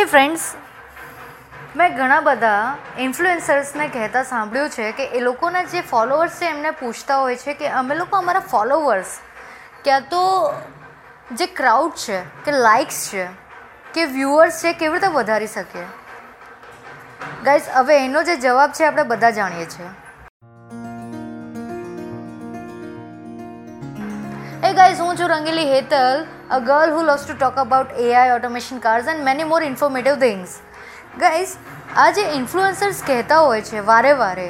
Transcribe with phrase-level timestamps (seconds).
[0.00, 0.54] હે ફ્રેન્ડ્સ
[1.76, 7.16] મેં ઘણા બધા ઇન્ફ્લુએન્સર્સને કહેતા સાંભળ્યું છે કે એ લોકોના જે ફોલોઅર્સ છે, એમને પૂછતા
[7.16, 9.06] હોય છે કે અમે લોકો અમારા ફોલોવર્સ
[9.84, 10.54] ક્યાં તો
[11.32, 13.26] જે ક્રાઉડ છે, કે લાઇક્સ છે,
[13.94, 15.86] કે વ્યૂઅર્સ છે, કેવી રીતે વધારી શકીએ?
[17.44, 19.88] ગાઈઝ હવે એનો જે જવાબ છે, આપણે બધા જાણીએ છીએ.
[24.70, 26.26] એ ગાઈઝ હું છું Rangili Hetal.
[26.50, 30.54] A girl who loves to talk about AI, automation, cars and many more informative things.
[31.18, 31.52] Guys
[31.96, 34.46] આ જે ઇન્ફ્લુએન્સર્સ કહેતા હોય છે વારે વારે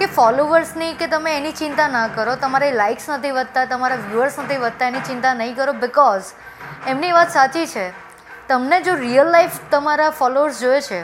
[0.00, 4.56] કે ફોલોવર્સની કે તમે એની ચિંતા ના કરો તમારે લાઇક્સ નથી વધતા તમારા વ્યૂઅર્સ નથી
[4.56, 6.28] વધતા એની ચિંતા નહીં કરો બિકોઝ
[6.86, 7.86] એમની વાત સાચી છે.
[8.48, 11.00] તમને જો રિયલ લાઈફ તમારા ફોલોઅર્સ જોઈએ છે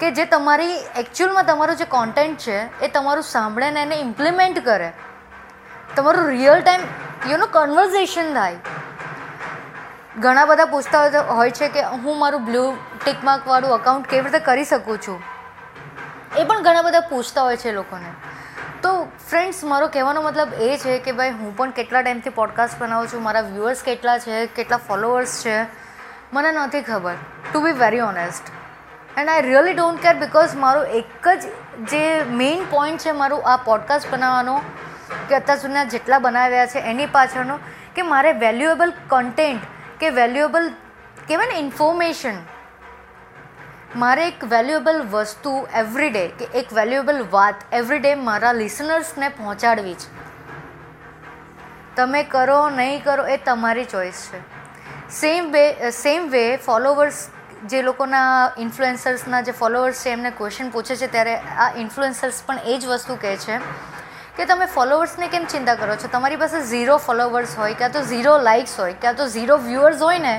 [0.00, 4.92] કે જે તમારી એકચ્યુઅલમાં તમારું જે કોન્ટેન્ટ છે એ તમારું સાંભળે ને એને ઇમ્પ્લિમેન્ટ કરે.
[5.96, 6.82] તમારું રિયલ ટાઈમ
[7.32, 8.73] યુનો કન્વર્ઝેશન થાય.
[10.20, 14.98] ઘણા બધા પૂછતા હોય છે કે હું મારું બ્લુ ટિકમાર્કવાળું અકાઉન્ટ કેવી રીતે કરી શકું
[14.98, 15.22] છું?
[16.36, 18.10] એ પણ ઘણા બધા પૂછતા હોય છે લોકોને.
[18.82, 23.08] તો ફ્રેન્ડ્સ મારો કહેવાનો મતલબ એ છે કે ભાઈ, હું પણ કેટલા ટાઈમથી પોડકાસ્ટ બનાવું
[23.08, 25.62] છું, મારા વ્યૂઅર્સ કેટલા છે, કેટલા ફોલોઅર્સ છે,
[26.32, 27.14] મને નથી ખબર.
[27.52, 28.44] To be very honest
[29.18, 31.46] and I really don't care because મારો એક જ
[31.90, 34.60] જે મેઇન પોઈન્ટ છે મારું આ પોડકાસ્ટ બનાવવાનો,
[35.28, 37.58] કે અત્યાર સુધીના જેટલા બનાવ્યા છે, એની પાછળનો,
[37.94, 40.68] કે મારે વેલ્યુએબલ કન્ટેન્ટ કે વેલ્યુએબલ
[41.28, 42.38] કહેવાય ને ઇન્ફોર્મેશન
[43.96, 49.94] મારે એક વેલ્યુએબલ વસ્તુ એવરી ડે કે એક વેલ્યુએબલ વાત એવરી ડે મારા લિસનર્સને પહોંચાડવી
[49.94, 50.24] છે.
[51.96, 54.40] તમે કરો, નહીં કરો, એ તમારી ચોઈસ છે.
[55.10, 57.28] Same way same way followers
[57.66, 62.78] જે લોકોના ઇન્ફ્લુએન્સર્સના જે ફોલોવર્સ છે, એમને ક્વેશ્ચન પૂછે છે, ત્યારે આ ઇન્ફ્લુએન્સર્સ પણ એ
[62.78, 63.58] જ વસ્તુ કહે છે
[64.36, 66.08] કે તમે ફોલોવર્સને કેમ ચિંતા કરો છો?
[66.08, 70.18] તમારી પાસે ઝીરો ફોલોવર્સ હોય, ક્યાં તો ઝીરો લાઇક્સ હોય, ક્યાં તો ઝીરો વ્યૂઅર્સ હોય
[70.18, 70.34] ને,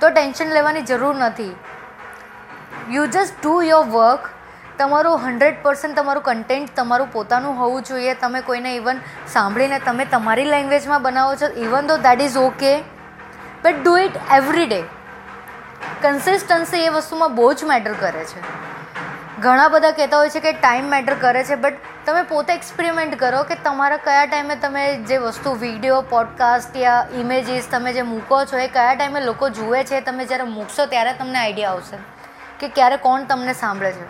[0.00, 1.50] તો ટેન્શન લેવાની જરૂર નથી.
[2.90, 4.30] You just do your work
[4.78, 8.14] તમારું હંડ્રેડ પર્સન્ટ તમારું કન્ટેન્ટ તમારું પોતાનું હોવું જોઈએ.
[8.14, 12.72] તમે કોઈને ઇવન સાંભળીને તમે તમારી લેંગ્વેજમાં બનાવો છો even though that is okay
[13.62, 14.80] but do it every day
[16.02, 18.40] consistency એ વસ્તુમાં બહુ જ મેટર કરે છે.
[19.42, 21.72] ઘણા બધા કહેતા હોય છે કે ટાઈમ મેટર કરે છે બટ
[22.06, 27.68] તમે પોતે એક્સપેરિમેન્ટ કરો કે તમારા કયા ટાઈમે તમે જે વસ્તુ વીડિયો પોડકાસ્ટ યા ઇમેજીસ
[27.70, 31.38] તમે જે મૂકો છો, એ કયા ટાઈમે લોકો જુએ છે, તમે જ્યારે મૂકશો ત્યારે તમને
[31.38, 31.98] આઈડિયા આવશે
[32.60, 34.06] કે ક્યારે કોણ તમને સાંભળે છે.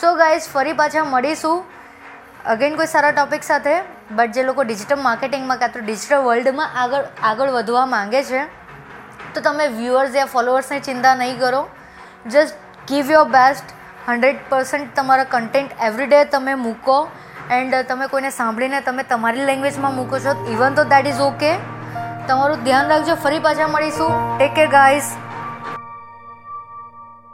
[0.00, 1.64] સો ગાઈઝ ફરી પાછા મળીશું.
[2.46, 3.72] અગેન કોઈ સારા ટોપિક સાથે
[4.10, 8.44] બટ જે લોકો ડિજિટલ માર્કેટિંગમાં કાં તો ડિજિટલ વર્લ્ડમાં આગળ આગળ વધવા માંગે છે,
[9.34, 11.68] તો તમે વ્યૂઅર્સ યા ફોલોઅર્સની ચિંતા નહીં કરો.
[12.26, 13.77] Just give your best
[14.08, 17.08] hundred percent તમારા કન્ટેન્ટ એવરીડે તમે મૂકો
[17.50, 20.46] એન્ડ તમે કોઈને સાંભળીને તમે તમારી લેંગ્વેજમાં મૂકો છો.
[20.52, 21.50] ઇવન તો દેટ ઇઝ ઓકે
[22.28, 23.14] તમારું ધ્યાન રાખજો.
[23.14, 24.38] ફરી પાછા મળીશું.
[24.38, 25.02] Take care guys